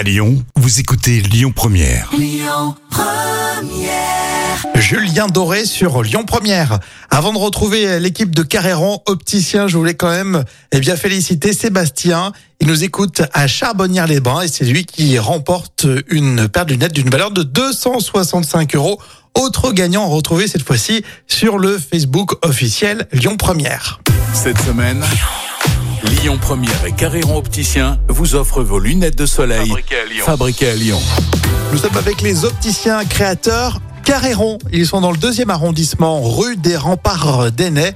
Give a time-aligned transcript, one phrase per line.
[0.00, 2.10] À Lyon, vous écoutez Lyon Première.
[4.76, 6.80] Julien Doré sur Lyon Première.
[7.10, 12.32] Avant de retrouver l'équipe de Carréron Opticien, je voulais quand même eh bien féliciter Sébastien.
[12.60, 17.10] Il nous écoute à Charbonnières-les-Bains et c'est lui qui remporte une paire de lunettes d'une
[17.10, 18.98] valeur de 265 euros.
[19.34, 24.00] Autre gagnant retrouvé cette fois-ci sur le Facebook officiel Lyon Première.
[24.32, 25.04] Cette semaine,
[26.04, 30.24] Lyon Première et Carréron Opticien vous offrent vos lunettes de soleil Fabriquées à Lyon.
[30.24, 31.00] fabriquées à Lyon.
[31.72, 34.58] Nous sommes avec les opticiens créateurs Carréron.
[34.72, 37.94] Ils sont dans le deuxième arrondissement, rue des Remparts d'Enay.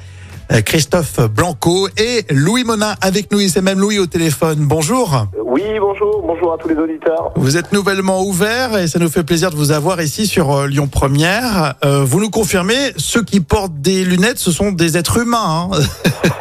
[0.53, 3.41] Euh, Christophe Blanco et Louis Monin avec nous.
[3.49, 4.67] C'est même Louis au téléphone.
[4.67, 5.27] Bonjour.
[5.55, 7.31] Oui, bonjour, bonjour à tous les auditeurs.
[7.37, 10.67] Vous êtes nouvellement ouvert et ça nous fait plaisir de vous avoir ici sur euh,
[10.67, 11.75] Lyon Première.
[11.85, 15.69] Euh, vous nous confirmez, ceux qui portent des lunettes, ce sont des êtres humains.
[15.71, 15.79] hein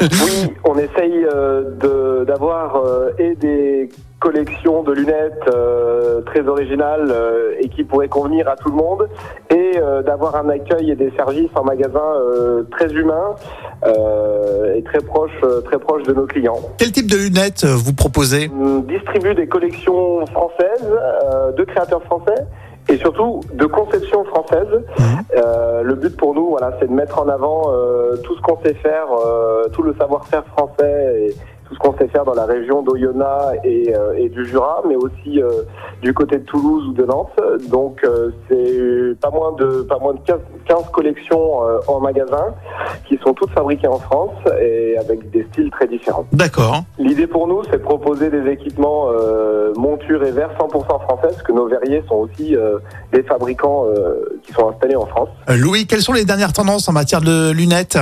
[0.00, 3.88] Oui, on essaye euh, de- d'avoir euh, et des
[4.18, 5.44] collections de lunettes
[6.26, 7.14] très originales
[7.60, 9.06] et qui pourraient convenir à tout le monde,
[9.74, 13.34] et euh, d'avoir un accueil et des services en magasin euh, très humains
[13.86, 16.60] euh, et très proches, euh, très proches de nos clients.
[16.78, 18.50] Quel type de lunettes vous proposez?
[18.58, 20.90] On distribue des collections françaises
[21.56, 22.44] de créateurs français.
[22.86, 24.68] Et surtout de conception française.
[25.34, 28.58] Euh, le but pour nous, voilà, c'est de mettre en avant euh, tout ce qu'on
[28.62, 31.34] sait faire, euh, tout le savoir-faire français et
[31.68, 34.96] tout ce qu'on sait faire dans la région d'Oyonnax et, euh, et du Jura, mais
[34.96, 35.62] aussi euh,
[36.02, 37.38] du côté de Toulouse ou de Nantes.
[37.68, 42.54] Donc euh, c'est pas moins de pas moins de 15, 15 collections euh, en magasin
[43.08, 46.26] qui sont toutes fabriquées en France et avec des styles très différents.
[46.32, 46.82] D'accord.
[46.98, 51.42] L'idée pour nous, c'est de proposer des équipements euh, montures et verres 100% français, parce
[51.42, 52.78] que nos verriers sont aussi euh,
[53.12, 55.28] des fabricants euh, qui sont installés en France.
[55.48, 57.98] Louis, quelles sont les dernières tendances en matière de lunettes?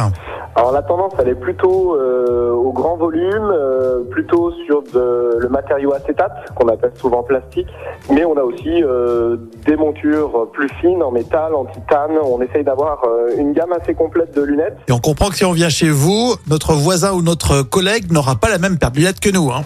[0.55, 5.49] Alors la tendance, elle est plutôt euh, au grand volume, euh, plutôt sur de- le
[5.49, 7.69] matériau acétate, qu'on appelle souvent plastique,
[8.11, 12.19] mais on a aussi euh, des montures plus fines en métal, en titane.
[12.23, 14.77] On essaye d'avoir euh, une gamme assez complète de lunettes.
[14.89, 18.35] Et on comprend que si on vient chez vous, notre voisin ou notre collègue n'aura
[18.37, 19.51] pas la même paire de lunettes que nous.
[19.51, 19.63] Hein.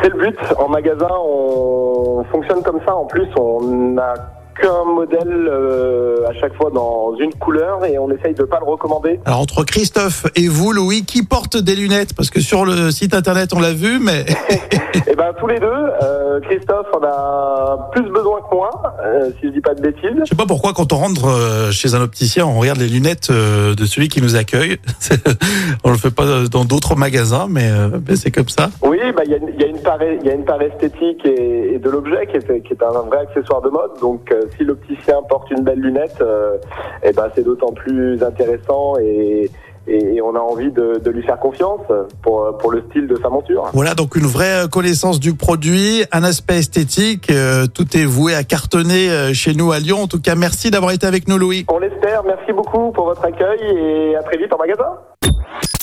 [0.00, 0.38] C'est le but.
[0.58, 2.94] En magasin, on fonctionne comme ça.
[2.94, 3.60] En plus, on
[3.94, 4.14] n'a
[4.60, 8.66] qu'un modèle euh, à chaque fois dans une couleur et on essaye de pas le
[8.70, 9.20] recommander.
[9.24, 12.14] Alors entre Christophe et vous, Louis, qui porte des lunettes?
[12.14, 14.24] Parce que sur le site internet, on l'a vu, mais
[15.06, 18.70] Et ben tous les deux, euh, Christophe en a plus besoin que moi,
[19.04, 20.10] euh, si je dis pas de bêtises.
[20.24, 23.84] je sais pas pourquoi quand on rentre chez un opticien, on regarde les lunettes de
[23.86, 24.78] celui qui nous accueille.
[25.84, 27.70] On le fait pas dans d'autres magasins, mais,
[28.08, 28.70] mais c'est comme ça.
[28.82, 30.44] Oui, bah, il y, a une- il y a une part, il y a une
[30.44, 33.92] part esthétique et, et de l'objet qui est, qui est un vrai accessoire de mode.
[34.00, 36.56] Donc, si l'opticien porte une belle lunette, euh,
[37.02, 39.50] eh ben, c'est d'autant plus intéressant et,
[39.86, 41.80] et, et on a envie de, de lui faire confiance
[42.22, 43.70] pour, pour le style de sa monture.
[43.72, 47.30] Voilà, donc une vraie connaissance du produit, un aspect esthétique.
[47.30, 50.02] euh, tout est voué à cartonner euh, chez nous à Lyon.
[50.02, 51.64] En tout cas, merci d'avoir été avec nous, Louis.
[51.68, 52.22] On l'espère.
[52.24, 54.84] Merci beaucoup pour votre accueil et à très vite en magasin.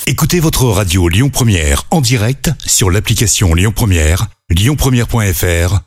[0.10, 5.87] Écoutez votre radio Lyon Première en direct sur l'application Lyon Première, lyonpremière.fr